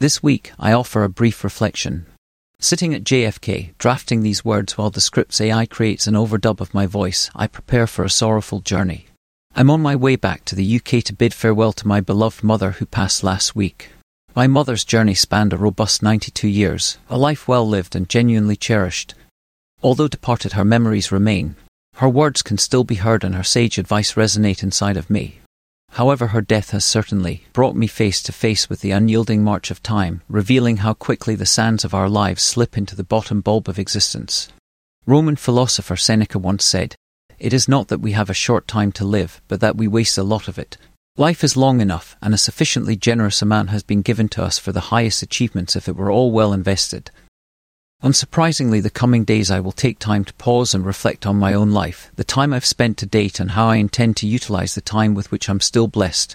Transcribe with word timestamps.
This 0.00 0.22
week, 0.22 0.52
I 0.58 0.72
offer 0.72 1.04
a 1.04 1.10
brief 1.10 1.44
reflection. 1.44 2.06
Sitting 2.58 2.94
at 2.94 3.04
JFK, 3.04 3.76
drafting 3.76 4.22
these 4.22 4.42
words 4.42 4.78
while 4.78 4.88
Descript's 4.88 5.42
AI 5.42 5.66
creates 5.66 6.06
an 6.06 6.14
overdub 6.14 6.62
of 6.62 6.72
my 6.72 6.86
voice, 6.86 7.30
I 7.36 7.46
prepare 7.46 7.86
for 7.86 8.02
a 8.02 8.08
sorrowful 8.08 8.60
journey. 8.60 9.08
I'm 9.54 9.68
on 9.68 9.82
my 9.82 9.94
way 9.94 10.16
back 10.16 10.46
to 10.46 10.54
the 10.54 10.76
UK 10.76 11.04
to 11.04 11.12
bid 11.12 11.34
farewell 11.34 11.74
to 11.74 11.86
my 11.86 12.00
beloved 12.00 12.42
mother 12.42 12.70
who 12.70 12.86
passed 12.86 13.22
last 13.22 13.54
week. 13.54 13.90
My 14.34 14.46
mother's 14.46 14.86
journey 14.86 15.12
spanned 15.12 15.52
a 15.52 15.58
robust 15.58 16.02
92 16.02 16.48
years, 16.48 16.96
a 17.10 17.18
life 17.18 17.46
well 17.46 17.68
lived 17.68 17.94
and 17.94 18.08
genuinely 18.08 18.56
cherished. 18.56 19.14
Although 19.82 20.08
departed, 20.08 20.54
her 20.54 20.64
memories 20.64 21.12
remain. 21.12 21.56
Her 21.96 22.08
words 22.08 22.40
can 22.40 22.56
still 22.56 22.84
be 22.84 22.94
heard 22.94 23.22
and 23.22 23.34
her 23.34 23.44
sage 23.44 23.76
advice 23.76 24.14
resonate 24.14 24.62
inside 24.62 24.96
of 24.96 25.10
me. 25.10 25.40
However, 26.00 26.28
her 26.28 26.40
death 26.40 26.70
has 26.70 26.82
certainly 26.82 27.44
brought 27.52 27.76
me 27.76 27.86
face 27.86 28.22
to 28.22 28.32
face 28.32 28.70
with 28.70 28.80
the 28.80 28.90
unyielding 28.90 29.44
march 29.44 29.70
of 29.70 29.82
time, 29.82 30.22
revealing 30.30 30.78
how 30.78 30.94
quickly 30.94 31.34
the 31.34 31.44
sands 31.44 31.84
of 31.84 31.92
our 31.92 32.08
lives 32.08 32.42
slip 32.42 32.78
into 32.78 32.96
the 32.96 33.04
bottom 33.04 33.42
bulb 33.42 33.68
of 33.68 33.78
existence. 33.78 34.48
Roman 35.04 35.36
philosopher 35.36 35.96
Seneca 35.96 36.38
once 36.38 36.64
said, 36.64 36.94
It 37.38 37.52
is 37.52 37.68
not 37.68 37.88
that 37.88 38.00
we 38.00 38.12
have 38.12 38.30
a 38.30 38.32
short 38.32 38.66
time 38.66 38.92
to 38.92 39.04
live, 39.04 39.42
but 39.46 39.60
that 39.60 39.76
we 39.76 39.86
waste 39.86 40.16
a 40.16 40.22
lot 40.22 40.48
of 40.48 40.58
it. 40.58 40.78
Life 41.18 41.44
is 41.44 41.54
long 41.54 41.82
enough, 41.82 42.16
and 42.22 42.32
a 42.32 42.38
sufficiently 42.38 42.96
generous 42.96 43.42
amount 43.42 43.68
has 43.68 43.82
been 43.82 44.00
given 44.00 44.30
to 44.30 44.42
us 44.42 44.58
for 44.58 44.72
the 44.72 44.88
highest 44.88 45.22
achievements 45.22 45.76
if 45.76 45.86
it 45.86 45.96
were 45.96 46.10
all 46.10 46.32
well 46.32 46.54
invested. 46.54 47.10
Unsurprisingly, 48.02 48.82
the 48.82 48.88
coming 48.88 49.24
days 49.24 49.50
I 49.50 49.60
will 49.60 49.72
take 49.72 49.98
time 49.98 50.24
to 50.24 50.32
pause 50.34 50.72
and 50.72 50.86
reflect 50.86 51.26
on 51.26 51.36
my 51.36 51.52
own 51.52 51.70
life, 51.70 52.10
the 52.16 52.24
time 52.24 52.54
I've 52.54 52.64
spent 52.64 52.96
to 52.98 53.06
date, 53.06 53.38
and 53.38 53.50
how 53.50 53.68
I 53.68 53.76
intend 53.76 54.16
to 54.18 54.26
utilize 54.26 54.74
the 54.74 54.80
time 54.80 55.12
with 55.12 55.30
which 55.30 55.50
I'm 55.50 55.60
still 55.60 55.86
blessed. 55.86 56.34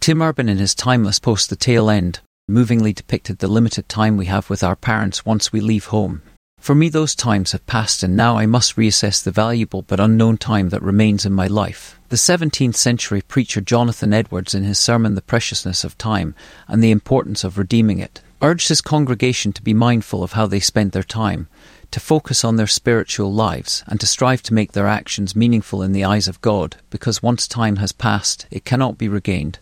Tim 0.00 0.22
Urban, 0.22 0.48
in 0.48 0.56
his 0.56 0.74
timeless 0.74 1.18
post 1.18 1.50
The 1.50 1.56
Tail 1.56 1.90
End, 1.90 2.20
movingly 2.48 2.94
depicted 2.94 3.38
the 3.38 3.48
limited 3.48 3.90
time 3.90 4.16
we 4.16 4.26
have 4.26 4.48
with 4.48 4.64
our 4.64 4.76
parents 4.76 5.26
once 5.26 5.52
we 5.52 5.60
leave 5.60 5.86
home. 5.86 6.22
For 6.60 6.74
me, 6.74 6.88
those 6.88 7.14
times 7.14 7.52
have 7.52 7.66
passed, 7.66 8.02
and 8.02 8.16
now 8.16 8.38
I 8.38 8.46
must 8.46 8.76
reassess 8.76 9.22
the 9.22 9.30
valuable 9.30 9.82
but 9.82 10.00
unknown 10.00 10.38
time 10.38 10.70
that 10.70 10.82
remains 10.82 11.26
in 11.26 11.32
my 11.34 11.46
life. 11.46 12.00
The 12.08 12.16
17th 12.16 12.74
century 12.74 13.20
preacher 13.20 13.60
Jonathan 13.60 14.14
Edwards, 14.14 14.54
in 14.54 14.64
his 14.64 14.78
sermon 14.78 15.14
The 15.14 15.22
Preciousness 15.22 15.84
of 15.84 15.98
Time 15.98 16.34
and 16.66 16.82
the 16.82 16.90
Importance 16.90 17.44
of 17.44 17.58
Redeeming 17.58 17.98
It, 17.98 18.22
urged 18.42 18.68
his 18.68 18.80
congregation 18.80 19.52
to 19.52 19.62
be 19.62 19.74
mindful 19.74 20.22
of 20.22 20.32
how 20.32 20.46
they 20.46 20.60
spent 20.60 20.92
their 20.92 21.02
time, 21.02 21.48
to 21.90 22.00
focus 22.00 22.44
on 22.44 22.56
their 22.56 22.66
spiritual 22.66 23.32
lives, 23.32 23.84
and 23.86 24.00
to 24.00 24.06
strive 24.06 24.42
to 24.42 24.54
make 24.54 24.72
their 24.72 24.86
actions 24.86 25.36
meaningful 25.36 25.82
in 25.82 25.92
the 25.92 26.04
eyes 26.04 26.28
of 26.28 26.40
God, 26.40 26.76
because 26.90 27.22
once 27.22 27.48
time 27.48 27.76
has 27.76 27.92
passed, 27.92 28.46
it 28.50 28.64
cannot 28.64 28.98
be 28.98 29.08
regained. 29.08 29.58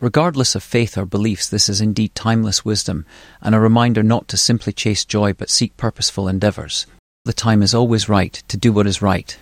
Regardless 0.00 0.54
of 0.54 0.62
faith 0.62 0.96
or 0.96 1.04
beliefs, 1.04 1.48
this 1.48 1.68
is 1.68 1.80
indeed 1.80 2.14
timeless 2.14 2.64
wisdom, 2.64 3.04
and 3.42 3.54
a 3.54 3.60
reminder 3.60 4.02
not 4.02 4.28
to 4.28 4.36
simply 4.36 4.72
chase 4.72 5.04
joy 5.04 5.32
but 5.34 5.50
seek 5.50 5.76
purposeful 5.76 6.26
endeavours. 6.26 6.86
The 7.26 7.34
time 7.34 7.62
is 7.62 7.74
always 7.74 8.08
right 8.08 8.32
to 8.48 8.56
do 8.56 8.72
what 8.72 8.86
is 8.86 9.02
right. 9.02 9.36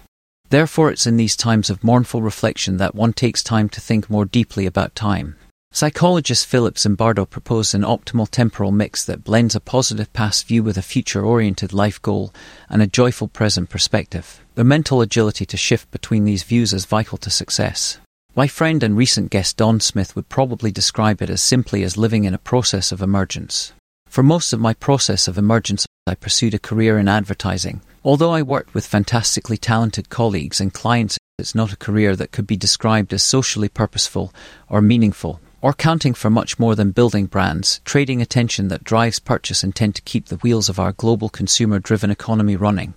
Therefore, 0.50 0.90
it's 0.90 1.06
in 1.06 1.16
these 1.16 1.36
times 1.36 1.70
of 1.70 1.84
mournful 1.84 2.22
reflection 2.22 2.78
that 2.78 2.94
one 2.94 3.12
takes 3.12 3.42
time 3.42 3.68
to 3.68 3.80
think 3.80 4.10
more 4.10 4.24
deeply 4.24 4.66
about 4.66 4.96
time. 4.96 5.36
Psychologist 5.78 6.46
Philip 6.46 6.74
Zimbardo 6.74 7.28
proposed 7.28 7.72
an 7.72 7.82
optimal 7.82 8.28
temporal 8.28 8.72
mix 8.72 9.04
that 9.04 9.22
blends 9.22 9.54
a 9.54 9.60
positive 9.60 10.12
past 10.12 10.48
view 10.48 10.64
with 10.64 10.76
a 10.76 10.82
future 10.82 11.24
oriented 11.24 11.72
life 11.72 12.02
goal 12.02 12.34
and 12.68 12.82
a 12.82 12.86
joyful 12.88 13.28
present 13.28 13.68
perspective. 13.68 14.44
The 14.56 14.64
mental 14.64 15.00
agility 15.02 15.46
to 15.46 15.56
shift 15.56 15.88
between 15.92 16.24
these 16.24 16.42
views 16.42 16.72
is 16.72 16.84
vital 16.84 17.16
to 17.18 17.30
success. 17.30 17.98
My 18.34 18.48
friend 18.48 18.82
and 18.82 18.96
recent 18.96 19.30
guest 19.30 19.56
Don 19.56 19.78
Smith 19.78 20.16
would 20.16 20.28
probably 20.28 20.72
describe 20.72 21.22
it 21.22 21.30
as 21.30 21.42
simply 21.42 21.84
as 21.84 21.96
living 21.96 22.24
in 22.24 22.34
a 22.34 22.38
process 22.38 22.90
of 22.90 23.00
emergence. 23.00 23.72
For 24.08 24.24
most 24.24 24.52
of 24.52 24.58
my 24.58 24.74
process 24.74 25.28
of 25.28 25.38
emergence, 25.38 25.86
I 26.08 26.16
pursued 26.16 26.54
a 26.54 26.58
career 26.58 26.98
in 26.98 27.06
advertising. 27.06 27.82
Although 28.02 28.32
I 28.32 28.42
worked 28.42 28.74
with 28.74 28.84
fantastically 28.84 29.58
talented 29.58 30.08
colleagues 30.08 30.60
and 30.60 30.74
clients, 30.74 31.18
it's 31.38 31.54
not 31.54 31.72
a 31.72 31.76
career 31.76 32.16
that 32.16 32.32
could 32.32 32.48
be 32.48 32.56
described 32.56 33.12
as 33.12 33.22
socially 33.22 33.68
purposeful 33.68 34.32
or 34.68 34.80
meaningful 34.80 35.40
or 35.60 35.72
counting 35.72 36.14
for 36.14 36.30
much 36.30 36.58
more 36.58 36.74
than 36.74 36.90
building 36.90 37.26
brands, 37.26 37.80
trading 37.84 38.22
attention 38.22 38.68
that 38.68 38.84
drives 38.84 39.18
purchase 39.18 39.62
and 39.62 39.74
tend 39.74 39.94
to 39.94 40.02
keep 40.02 40.26
the 40.26 40.36
wheels 40.36 40.68
of 40.68 40.78
our 40.78 40.92
global 40.92 41.28
consumer 41.28 41.78
driven 41.78 42.10
economy 42.10 42.56
running. 42.56 42.94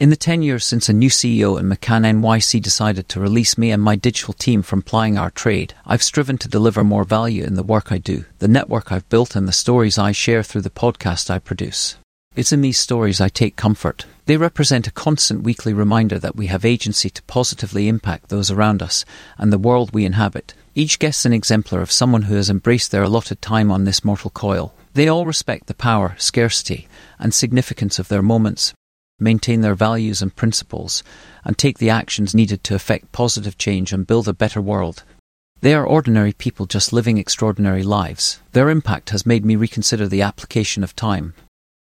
In 0.00 0.10
the 0.10 0.16
10 0.16 0.42
years 0.42 0.64
since 0.64 0.88
a 0.88 0.92
new 0.92 1.10
CEO 1.10 1.58
in 1.58 1.68
McCann 1.68 2.04
NYC 2.04 2.62
decided 2.62 3.08
to 3.08 3.18
release 3.18 3.58
me 3.58 3.72
and 3.72 3.82
my 3.82 3.96
digital 3.96 4.32
team 4.32 4.62
from 4.62 4.80
plying 4.80 5.18
our 5.18 5.30
trade, 5.30 5.74
I've 5.84 6.04
striven 6.04 6.38
to 6.38 6.48
deliver 6.48 6.84
more 6.84 7.02
value 7.02 7.42
in 7.42 7.54
the 7.54 7.64
work 7.64 7.90
I 7.90 7.98
do, 7.98 8.24
the 8.38 8.46
network 8.46 8.92
I've 8.92 9.08
built, 9.08 9.34
and 9.34 9.48
the 9.48 9.52
stories 9.52 9.98
I 9.98 10.12
share 10.12 10.44
through 10.44 10.60
the 10.60 10.70
podcast 10.70 11.30
I 11.30 11.40
produce. 11.40 11.96
It's 12.36 12.52
in 12.52 12.60
these 12.60 12.78
stories 12.78 13.20
I 13.20 13.28
take 13.28 13.56
comfort. 13.56 14.06
They 14.28 14.36
represent 14.36 14.86
a 14.86 14.90
constant 14.90 15.42
weekly 15.42 15.72
reminder 15.72 16.18
that 16.18 16.36
we 16.36 16.48
have 16.48 16.62
agency 16.62 17.08
to 17.08 17.22
positively 17.22 17.88
impact 17.88 18.28
those 18.28 18.50
around 18.50 18.82
us 18.82 19.06
and 19.38 19.50
the 19.50 19.56
world 19.56 19.94
we 19.94 20.04
inhabit. 20.04 20.52
Each 20.74 20.98
guest 20.98 21.20
is 21.20 21.24
an 21.24 21.32
exemplar 21.32 21.80
of 21.80 21.90
someone 21.90 22.24
who 22.24 22.34
has 22.34 22.50
embraced 22.50 22.90
their 22.90 23.04
allotted 23.04 23.40
time 23.40 23.72
on 23.72 23.84
this 23.84 24.04
mortal 24.04 24.28
coil. 24.28 24.74
They 24.92 25.08
all 25.08 25.24
respect 25.24 25.66
the 25.66 25.72
power, 25.72 26.14
scarcity, 26.18 26.88
and 27.18 27.32
significance 27.32 27.98
of 27.98 28.08
their 28.08 28.20
moments, 28.20 28.74
maintain 29.18 29.62
their 29.62 29.74
values 29.74 30.20
and 30.20 30.36
principles, 30.36 31.02
and 31.42 31.56
take 31.56 31.78
the 31.78 31.88
actions 31.88 32.34
needed 32.34 32.62
to 32.64 32.74
effect 32.74 33.12
positive 33.12 33.56
change 33.56 33.94
and 33.94 34.06
build 34.06 34.28
a 34.28 34.34
better 34.34 34.60
world. 34.60 35.04
They 35.62 35.72
are 35.72 35.86
ordinary 35.86 36.34
people 36.34 36.66
just 36.66 36.92
living 36.92 37.16
extraordinary 37.16 37.82
lives. 37.82 38.42
Their 38.52 38.68
impact 38.68 39.08
has 39.08 39.24
made 39.24 39.46
me 39.46 39.56
reconsider 39.56 40.06
the 40.06 40.20
application 40.20 40.84
of 40.84 40.94
time. 40.94 41.32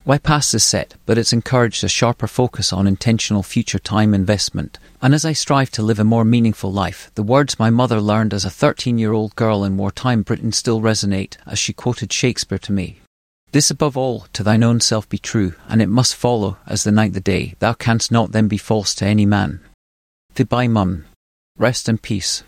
Why 0.05 0.17
past 0.17 0.53
is 0.53 0.65
set, 0.65 0.95
but 1.05 1.17
it's 1.17 1.31
encouraged 1.31 1.81
a 1.81 1.87
sharper 1.87 2.27
focus 2.27 2.73
on 2.73 2.87
intentional 2.87 3.41
future 3.41 3.79
time 3.79 4.13
investment. 4.13 4.77
And 5.01 5.13
as 5.13 5.23
I 5.23 5.31
strive 5.31 5.71
to 5.71 5.81
live 5.81 5.97
a 5.97 6.03
more 6.03 6.25
meaningful 6.25 6.73
life, 6.73 7.09
the 7.15 7.23
words 7.23 7.57
my 7.57 7.69
mother 7.69 8.01
learned 8.01 8.33
as 8.33 8.43
a 8.43 8.49
13 8.49 8.97
year 8.97 9.13
old 9.13 9.33
girl 9.37 9.63
in 9.63 9.77
wartime 9.77 10.21
Britain 10.21 10.51
still 10.51 10.81
resonate 10.81 11.37
as 11.45 11.57
she 11.57 11.71
quoted 11.71 12.11
Shakespeare 12.11 12.59
to 12.59 12.73
me. 12.73 12.99
This 13.53 13.71
above 13.71 13.95
all, 13.95 14.27
to 14.33 14.43
thine 14.43 14.61
own 14.61 14.81
self 14.81 15.07
be 15.07 15.17
true, 15.17 15.53
and 15.69 15.81
it 15.81 15.87
must 15.87 16.15
follow, 16.15 16.57
as 16.67 16.83
the 16.83 16.91
night 16.91 17.13
the 17.13 17.21
day, 17.21 17.55
thou 17.59 17.71
canst 17.71 18.11
not 18.11 18.33
then 18.33 18.49
be 18.49 18.57
false 18.57 18.93
to 18.95 19.05
any 19.05 19.25
man. 19.25 19.61
Goodbye, 20.35 20.67
mum. 20.67 21.05
Rest 21.57 21.87
in 21.87 21.97
peace. 21.97 22.43